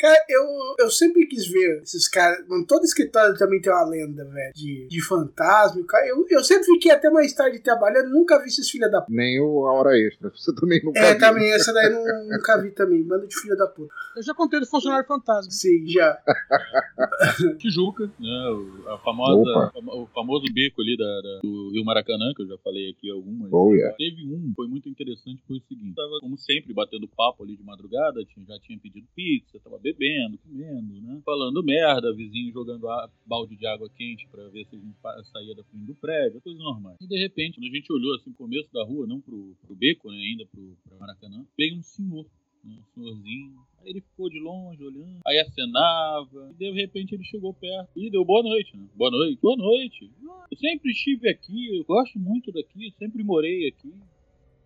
[0.00, 0.42] Cara, eu,
[0.78, 2.46] eu sempre quis ver esses caras.
[2.48, 5.84] Mano, todo escritório também tem uma lenda, velho, de, de fantasma.
[5.86, 9.12] Cara, eu, eu sempre fiquei até mais tarde trabalhando, nunca vi esses filha da puta.
[9.12, 10.30] Nem o a hora extra.
[10.34, 11.20] Você também nunca É, viu.
[11.20, 13.02] também, essa daí eu nu- nunca vi também.
[13.04, 13.92] Bando de filha da puta.
[14.16, 15.50] Eu já contei do funcionário fantasma.
[15.50, 16.18] Sim, já.
[17.58, 18.48] Tijuca, né?
[18.50, 19.72] O, a famosa, Opa.
[19.96, 23.50] o famoso beco ali da, da- do Rio Maracanã, que eu já falei aqui algumas.
[23.52, 23.94] Oh, yeah.
[23.96, 25.94] Teve um, foi muito interessante, foi o seguinte.
[25.94, 29.89] Tava, como sempre, batendo papo ali de madrugada, tinha- já tinha pedido pizza, tava bebendo,
[29.94, 31.20] comendo, né?
[31.24, 34.96] Falando merda, vizinho jogando a- balde de água quente pra ver se a gente
[35.30, 36.96] saía da frente do prédio, coisas normais.
[37.00, 39.76] E de repente, quando a gente olhou assim pro começo da rua, não pro, pro
[39.76, 40.16] beco, né?
[40.18, 42.26] Ainda pro, Maracanã, veio um senhor
[42.62, 43.54] né, um senhorzinho.
[43.78, 48.10] Aí ele ficou de longe olhando, aí acenava, e de repente ele chegou perto e
[48.10, 48.86] deu boa noite, né?
[48.94, 50.10] Boa noite, boa noite.
[50.50, 53.92] Eu sempre estive aqui, eu gosto muito daqui, sempre morei aqui.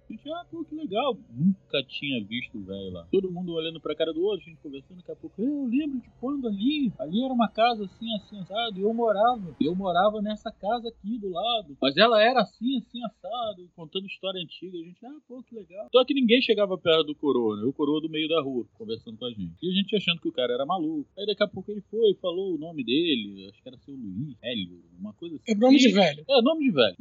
[0.08, 1.16] A gente, ah, pô, que legal.
[1.30, 3.06] Nunca tinha visto o velho lá.
[3.10, 5.98] Todo mundo olhando pra cara do outro, a gente conversando, daqui a pouco, eu lembro
[5.98, 9.56] de quando ali, ali era uma casa assim, assim, assado, e eu morava.
[9.60, 11.76] Eu morava nessa casa aqui do lado.
[11.80, 14.76] Mas ela era assim, assim, assado, contando história antiga.
[14.76, 15.88] A gente, ah, pô, que legal.
[15.90, 17.64] Só que ninguém chegava perto do coroa, né?
[17.64, 19.54] O coroa do meio da rua, conversando com a gente.
[19.62, 21.08] E a gente achando que o cara era maluco.
[21.18, 24.36] Aí daqui a pouco ele foi, falou o nome dele, acho que era seu Luiz,
[24.42, 25.52] Hélio, uma coisa assim.
[25.52, 26.24] É nome de velho.
[26.28, 26.96] é, nome de velho.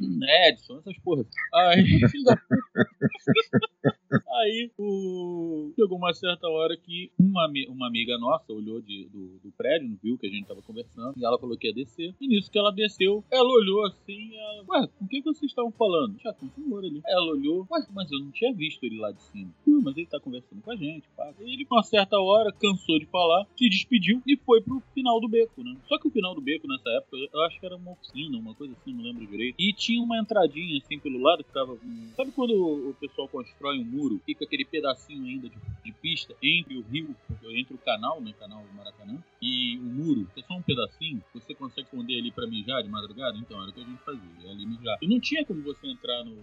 [0.48, 1.26] Edson, essas porras.
[1.52, 2.93] Aí, filho da puta.
[4.40, 5.72] Aí, o...
[5.76, 9.96] chegou uma certa hora que uma, uma amiga nossa olhou de, do, do prédio, não
[10.02, 12.14] viu que a gente tava conversando, e ela falou que ia descer.
[12.20, 16.18] E nisso que ela desceu, ela olhou assim, ela, ué, com que vocês estavam falando?
[16.20, 17.00] Já com o senhor ali.
[17.06, 19.50] Ela olhou, ué, mas eu não tinha visto ele lá de cima.
[19.66, 21.32] Hum, mas ele tá conversando com a gente, pá.
[21.40, 25.20] E ele, com uma certa hora, cansou de falar, se despediu e foi pro final
[25.20, 25.76] do beco, né?
[25.88, 28.54] Só que o final do beco nessa época, eu acho que era uma oficina, uma
[28.54, 29.56] coisa assim, não lembro direito.
[29.58, 33.84] E tinha uma entradinha assim pelo lado que um- Sabe quando o pessoal constrói um
[33.84, 37.14] muro, fica aquele pedacinho ainda de, de pista entre o rio,
[37.50, 38.32] entre o canal, né?
[38.38, 42.30] Canal do Maracanã, e o muro, que é só um pedacinho, você consegue esconder ali
[42.30, 43.36] pra mijar de madrugada?
[43.36, 44.98] Então era o que a gente fazia, ia ali mijar.
[45.02, 46.36] E não tinha como você entrar no,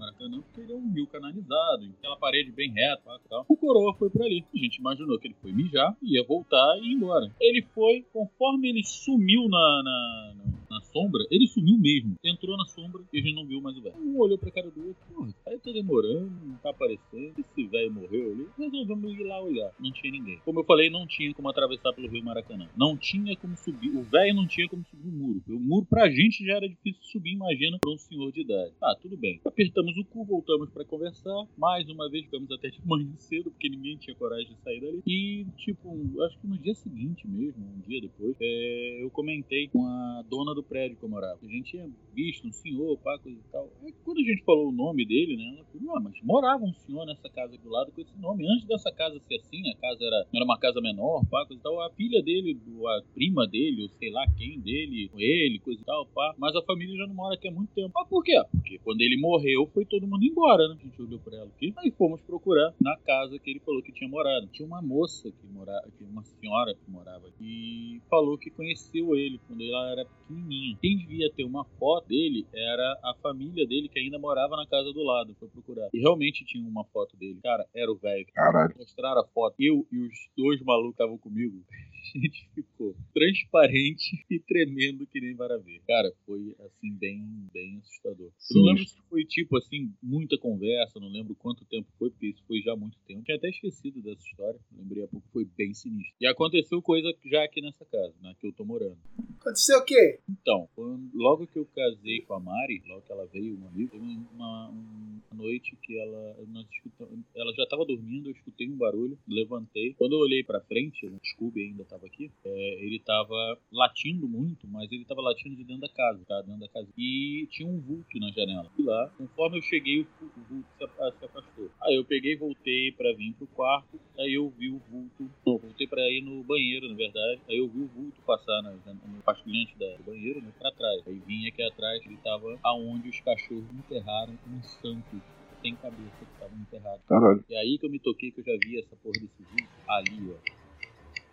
[0.00, 3.44] Maracanã, porque ele é um rio canalizado, aquela parede bem reta pá, tal.
[3.46, 4.44] O coroa foi por ali.
[4.54, 7.30] A gente imaginou que ele foi mijar, ia voltar e ir embora.
[7.38, 12.14] Ele foi, conforme ele sumiu na, na, na- na sombra, ele sumiu mesmo.
[12.24, 13.96] Entrou na sombra e a gente não viu mais o velho.
[13.98, 17.34] Um olhou pra cara do outro, porra, aí tá demorando, não tá aparecendo.
[17.38, 18.46] Esse velho morreu ali.
[18.56, 19.72] Resolvemos ir lá olhar.
[19.80, 20.38] Não tinha ninguém.
[20.44, 22.68] Como eu falei, não tinha como atravessar pelo rio Maracanã.
[22.76, 23.90] Não tinha como subir.
[23.96, 25.42] O velho não tinha como subir o muro.
[25.48, 28.72] O muro pra gente já era difícil subir, imagina, pra um senhor de idade.
[28.80, 29.40] Ah, tudo bem.
[29.44, 31.46] Apertamos o cu, voltamos pra conversar.
[31.58, 35.02] Mais uma vez ficamos até de manhã cedo, porque ninguém tinha coragem de sair dali.
[35.06, 35.90] E, tipo,
[36.24, 40.54] acho que no dia seguinte mesmo, um dia depois, é, eu comentei com a dona
[40.54, 41.38] do prédio que eu morava.
[41.42, 43.70] A gente tinha visto um senhor, pá, coisa e tal.
[43.82, 45.54] Aí, quando a gente falou o nome dele, né?
[45.56, 48.46] Ela falou, ah, mas morava um senhor nessa casa do lado com esse nome.
[48.50, 51.62] Antes dessa casa ser assim, a casa era, era uma casa menor, pá, coisa e
[51.62, 51.80] tal.
[51.80, 55.84] A filha dele, do- a prima dele, ou sei lá quem dele, ele, coisa e
[55.84, 56.34] tal, pá.
[56.38, 57.92] Mas a família já não mora aqui há muito tempo.
[57.96, 58.40] Ah, por quê?
[58.52, 60.76] Porque quando ele morreu, foi todo mundo embora, né?
[60.80, 61.72] A gente olhou pra ela aqui.
[61.78, 64.48] Aí fomos procurar na casa que ele falou que tinha morado.
[64.52, 69.38] Tinha uma moça que morava, uma senhora que morava aqui, e falou que conheceu ele
[69.46, 70.06] quando ela era
[70.50, 70.76] pequenininha.
[70.80, 74.92] Quem devia ter uma foto dele era a família dele que ainda morava na casa
[74.92, 75.34] do lado.
[75.38, 75.88] Foi procurar.
[75.94, 77.38] E realmente tinha uma foto dele.
[77.42, 78.26] Cara, era o velho.
[78.34, 78.74] Caralho.
[78.76, 79.54] Mostraram a foto.
[79.58, 81.62] Eu e os dois malucos estavam comigo.
[82.14, 85.80] A gente ficou transparente e tremendo que nem varaver.
[85.86, 88.30] Cara, foi assim, bem, bem assustador.
[88.50, 92.26] Eu não lembro se foi tipo assim, muita conversa, não lembro quanto tempo foi, porque
[92.26, 93.22] isso foi já há muito tempo.
[93.22, 94.58] Tinha até esquecido dessa história.
[94.76, 96.14] Lembrei há pouco, foi bem sinistro.
[96.20, 98.34] E aconteceu coisa já aqui nessa casa, né?
[98.40, 98.98] Que eu tô morando.
[99.40, 100.18] Aconteceu o quê?
[100.28, 103.90] Então, quando- logo que eu casei com a Mari, logo que ela veio, uma amiga,
[103.92, 108.76] teve uma, uma noite que ela, nós escutamos, ela já estava dormindo, eu escutei um
[108.76, 109.94] barulho, levantei.
[109.94, 114.66] Quando eu olhei pra frente, o Scooby ainda estava aqui, é, ele estava latindo muito,
[114.68, 116.40] mas ele estava latindo de dentro da casa, tá?
[116.42, 116.88] Dentro da casa.
[116.96, 118.70] E tinha um vulto na janela.
[118.78, 120.06] E lá, conforme eu cheguei, o,
[120.48, 120.84] vulto se,
[121.24, 121.70] afastou.
[121.82, 125.86] Aí eu peguei, voltei pra vir pro quarto, aí eu vi o vulto, não, voltei
[125.88, 129.22] pra ir no banheiro, na verdade, aí eu vi o vulto passar na, na- no
[129.22, 131.02] pastilhante da- do banheiro, né, pra trás.
[131.06, 135.20] Aí vim aqui atrás, ele tava aonde os cachorros enterraram um santo
[135.60, 137.02] sem cabeça que estavam enterrados.
[137.06, 137.44] Caralho.
[137.48, 140.30] E aí que eu me toquei que eu já vi essa porra desse vulto ali,
[140.32, 140.59] ó.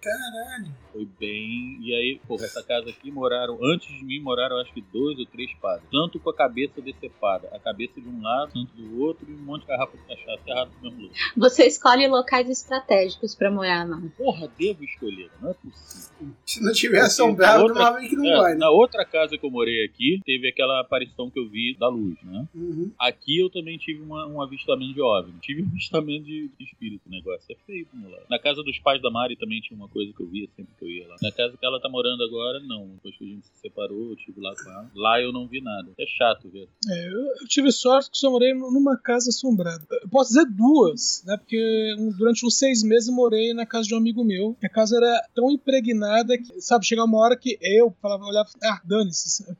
[0.01, 0.67] Caralho.
[0.93, 1.77] Foi bem.
[1.81, 5.25] E aí, porra, essa casa aqui moraram, antes de mim, moraram acho que dois ou
[5.25, 5.87] três padres.
[5.91, 9.37] Tanto com a cabeça decepada, a cabeça de um lado, tanto do outro, e um
[9.43, 11.17] monte de garrafa de cachaça errado no mesmo lugar.
[11.35, 14.07] Você escolhe locais estratégicos pra morar, não.
[14.09, 16.33] Porra, devo escolher, não é possível.
[16.45, 18.59] Se não tiver assombrado, Outra- provavelmente que não É, vai, né?
[18.59, 22.15] Na outra casa que eu morei aqui, teve aquela aparição que eu vi da luz,
[22.23, 22.47] né?
[22.55, 22.91] Uhum.
[22.97, 25.33] Aqui eu também tive uma- um avistamento de OVNI.
[25.41, 27.45] Tive um avistamento de, de espírito, o negócio.
[27.51, 28.23] É feio meu lado.
[28.29, 30.85] Na casa dos pais da Mari também tinha uma coisa que eu via sempre que
[30.85, 31.15] eu ia lá.
[31.21, 32.87] Na casa que ela tá morando agora, não.
[32.95, 34.91] Depois que a gente se separou, eu estive lá com ela.
[34.95, 35.91] Lá eu não vi nada.
[35.97, 36.69] É chato ver.
[36.89, 39.85] É, eu, tive sorte que só morei numa casa assombrada.
[39.89, 41.37] Eu posso dizer duas, né?
[41.37, 44.55] Porque durante uns seis meses eu morei na casa de um amigo meu.
[44.63, 48.81] A casa era tão impregnada que, sabe, chegava uma hora que eu falava, olhava, ah,
[48.83, 49.43] dane-se.
[49.43, 49.57] sabe?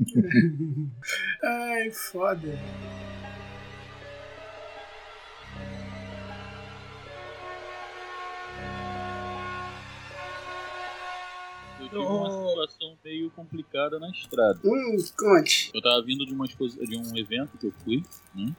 [1.42, 2.58] Ai, foda.
[11.90, 14.58] Tive uma situação meio complicada na estrada.
[14.64, 15.70] Hum, conte.
[15.74, 18.02] Eu tava vindo de, uma exposi- de um evento que eu fui,
[18.34, 18.54] né?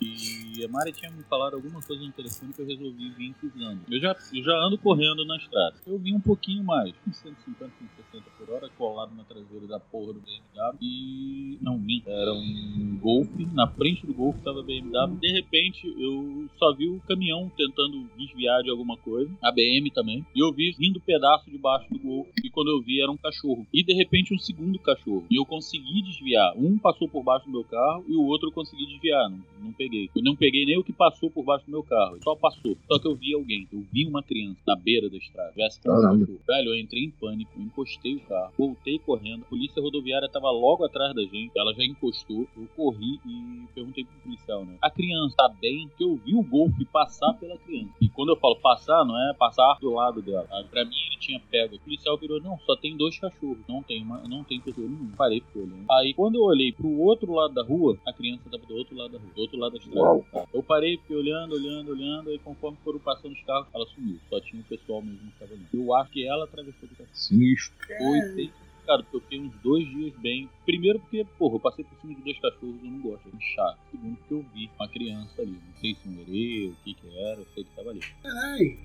[0.00, 3.80] E a Mari tinha me falado alguma coisa no telefone que eu resolvi vir pisando.
[3.90, 5.76] Eu já, eu já ando correndo na estrada.
[5.86, 7.72] Eu vim um pouquinho mais, uns 150,
[8.10, 10.78] 160 por hora, colado na traseira da porra do BMW.
[10.80, 11.58] E.
[11.60, 12.08] Não, minto.
[12.08, 13.28] Era um Golf.
[13.52, 15.18] Na frente do Golf tava BMW.
[15.20, 19.30] De repente, eu só vi o caminhão tentando desviar de alguma coisa.
[19.42, 20.24] A BM também.
[20.34, 22.28] E eu vi vindo pedaço debaixo do Golf.
[22.42, 23.66] E quando eu vi, era um cachorro.
[23.72, 25.24] E de repente, um segundo cachorro.
[25.30, 26.52] E eu consegui desviar.
[26.56, 29.28] Um passou por baixo do meu carro e o outro eu consegui desviar.
[29.30, 30.10] Não, não peguei.
[30.14, 32.18] Eu não peguei nem o que passou por baixo do meu carro.
[32.22, 32.76] Só passou.
[32.90, 33.66] Só que eu vi alguém.
[33.72, 35.52] Eu vi uma criança na beira da estrada.
[35.56, 36.40] Cachorro.
[36.46, 37.50] Velho, eu entrei em pânico.
[37.60, 38.52] encostei o carro.
[38.58, 39.42] Voltei correndo.
[39.42, 41.52] A polícia rodoviária tava logo atrás da gente.
[41.56, 42.46] Ela já encostou.
[42.56, 44.76] Eu corri e perguntei pro policial, né?
[44.82, 45.88] A criança tá bem?
[45.96, 47.92] Que eu vi o golfe passar pela criança.
[48.00, 50.46] E quando eu falo passar, não é passar do lado dela.
[50.50, 51.76] Ah, Pra mim, ele tinha pego.
[51.76, 53.58] O policial virou, não, só tem dois cachorros.
[53.68, 55.12] Não tem, uma, não tem pessoa nenhuma.
[55.16, 55.84] Parei fiquei olhando.
[55.90, 59.12] Aí, quando eu olhei pro outro lado da rua, a criança tava do outro lado
[59.12, 59.30] da rua.
[59.34, 60.00] Do outro lado da estrada.
[60.00, 60.26] Uau.
[60.32, 60.44] Tá.
[60.52, 62.32] Eu parei, fiquei olhando, olhando, olhando.
[62.32, 64.18] E conforme foram passando os carros, ela sumiu.
[64.28, 65.66] Só tinha o pessoal mesmo que tava ali.
[65.72, 67.08] Eu acho que ela atravessou do carro.
[67.12, 67.74] Sinistro.
[67.98, 68.66] Foi feito.
[68.86, 70.48] Cara, porque eu fiquei uns dois dias bem.
[70.64, 73.78] Primeiro porque, porra, eu passei por cima de dois cachorros eu não gosto, é chato.
[73.90, 75.52] Segundo porque eu vi uma criança ali.
[75.52, 78.00] Não sei se um o que que era, eu sei que tava ali.
[78.22, 78.78] Caralho.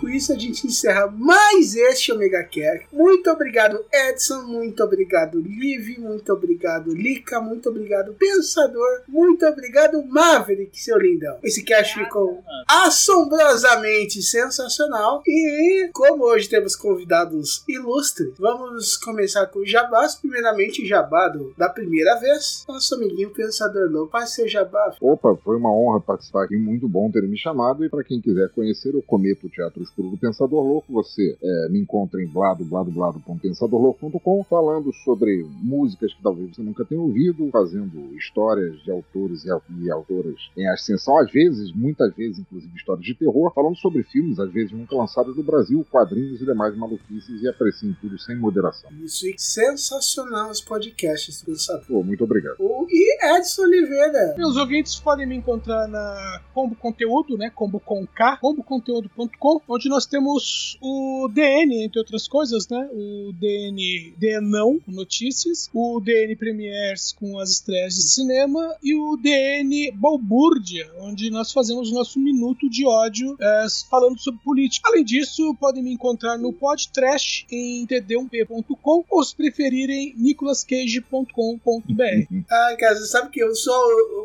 [0.00, 2.86] Com isso a gente encerra mais este Omega Care.
[2.92, 4.42] Muito obrigado, Edson.
[4.42, 5.98] Muito obrigado, Liv.
[5.98, 7.40] Muito obrigado, Lika.
[7.40, 9.02] Muito obrigado, Pensador.
[9.06, 11.38] Muito obrigado, Maverick, seu lindão.
[11.42, 15.22] Esse cast ficou assombrosamente sensacional.
[15.26, 20.14] E como hoje temos convidados ilustres, vamos começar com o Jabás.
[20.14, 22.64] Primeiramente, Jabá do- da primeira vez.
[22.66, 24.12] Nosso amiguinho Pensador Louco.
[24.12, 24.94] Faz seu Jabá.
[25.00, 27.84] Opa, foi uma honra participar aqui, muito bom ter me chamado.
[27.84, 30.92] E para quem quiser conhecer, eu cometo o Teatro Escuro do Pensador Louco.
[30.92, 37.00] Você é, me encontra em blado, bladobladobladо.pensadorlouco.com, falando sobre músicas que talvez você nunca tenha
[37.00, 42.38] ouvido, fazendo histórias de autores e, au- e autoras em ascensão, às vezes, muitas vezes,
[42.38, 46.44] inclusive histórias de terror, falando sobre filmes, às vezes nunca lançados no Brasil, quadrinhos e
[46.44, 48.90] demais maluquices, e apreciem tudo sem moderação.
[49.02, 51.84] Isso, e sensacional os podcasts do Pensador.
[51.86, 52.56] Pô, muito obrigado.
[52.60, 54.34] O- E Edson Oliveira.
[54.36, 57.50] Meus ouvintes podem me encontrar na Combo Conteúdo, né?
[57.50, 62.88] Combo com K, comboconteúdo.com, onde nós temos o DN, entre outras coisas, né?
[62.92, 69.16] O DN Denão, com notícias, o DN Premiers com as estreias de cinema e o
[69.16, 74.88] DN Balbúrdia, onde nós fazemos o nosso minuto de ódio eh, falando sobre política.
[74.88, 82.44] Além disso, podem me encontrar no Podtrash em td1p.com ou se preferirem nicolascage.com.br.
[82.50, 83.72] Ah, cara, você sabe que eu só.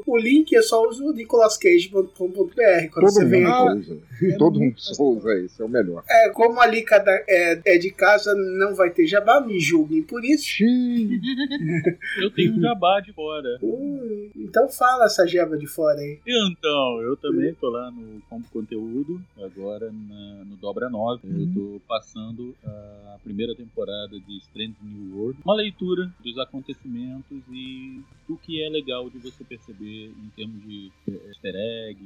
[0.06, 3.98] O link eu só uso nicolascage.com.br quando Todo você vem mundo usa.
[4.38, 6.04] Todo mundo só usa isso, é o melhor.
[6.10, 10.24] É, como ali cada é, é de casa, não vai ter jabá, me julguem por
[10.24, 10.64] isso.
[12.22, 13.58] Eu tenho um jabá de fora.
[13.62, 16.20] Hum, então fala essa jeba de fora aí.
[16.26, 21.22] Então, eu também tô lá no Combo Conteúdo, agora na- no Dobra 9.
[21.26, 25.40] Eu tô passando a primeira temporada de Strange New World.
[25.44, 30.92] Uma leitura dos acontecimentos e do que é legal de você perceber em termos de
[31.10, 32.00] eh, easter egg,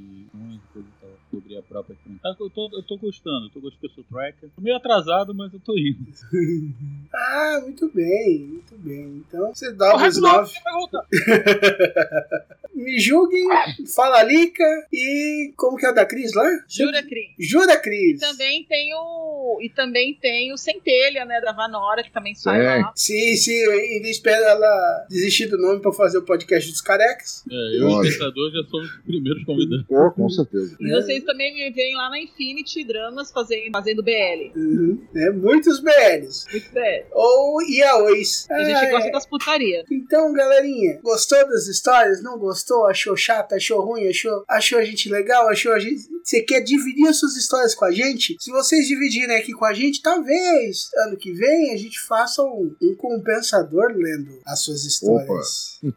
[0.73, 0.87] coisa
[1.31, 2.35] e sobre a própria franquia.
[2.39, 3.49] Eu tô, eu tô gostando gostando.
[3.49, 4.49] Tô gostando do tracker.
[4.55, 5.99] Tô meio atrasado, mas eu tô indo.
[7.11, 9.23] Ah, muito bem, muito bem.
[9.27, 11.05] Então, você dá vai voltar.
[12.73, 13.45] Me julguem,
[13.93, 14.63] fala Lica
[14.93, 16.45] e como que é o da Cris lá?
[16.67, 17.31] Jura, Cris.
[17.37, 18.19] Jura, Cris.
[18.21, 19.59] Também tem o.
[19.61, 21.41] E também tem o Centelha, né?
[21.41, 22.65] Da Vanora, que também sai Sim.
[22.65, 22.93] lá.
[22.95, 27.43] Sim, sim, eu ainda espero ela desistir do nome pra fazer o podcast dos carecas.
[27.51, 28.01] É, eu e o.
[28.01, 29.85] Pensador já somos os primeiros convidados.
[29.87, 30.77] Pô, com certeza.
[30.79, 34.51] E vocês também me veem lá na Infinity Dramas fazendo, fazendo BL.
[34.55, 35.07] Uhum.
[35.15, 36.45] É, muitos BLs.
[36.51, 37.05] Muito BL.
[37.11, 38.47] Ou Yaois.
[38.49, 39.11] A gente Ah, gosta é.
[39.11, 39.85] das putarias.
[39.91, 42.21] Então, galerinha, gostou das histórias?
[42.23, 42.85] Não gostou?
[42.87, 43.53] Achou chato?
[43.53, 44.07] Achou ruim?
[44.07, 45.47] Achou, achou a gente legal?
[45.49, 46.01] Achou a gente.
[46.23, 48.35] Você quer dividir as suas histórias com a gente?
[48.39, 52.75] Se vocês dividirem aqui com a gente, talvez ano que vem a gente faça um,
[52.81, 55.79] um compensador lendo as suas histórias.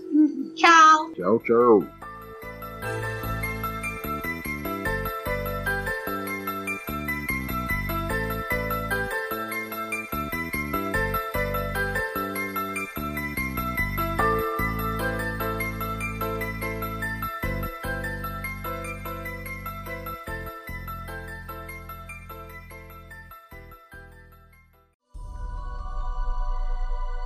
[1.14, 1.84] Tchau, tchau.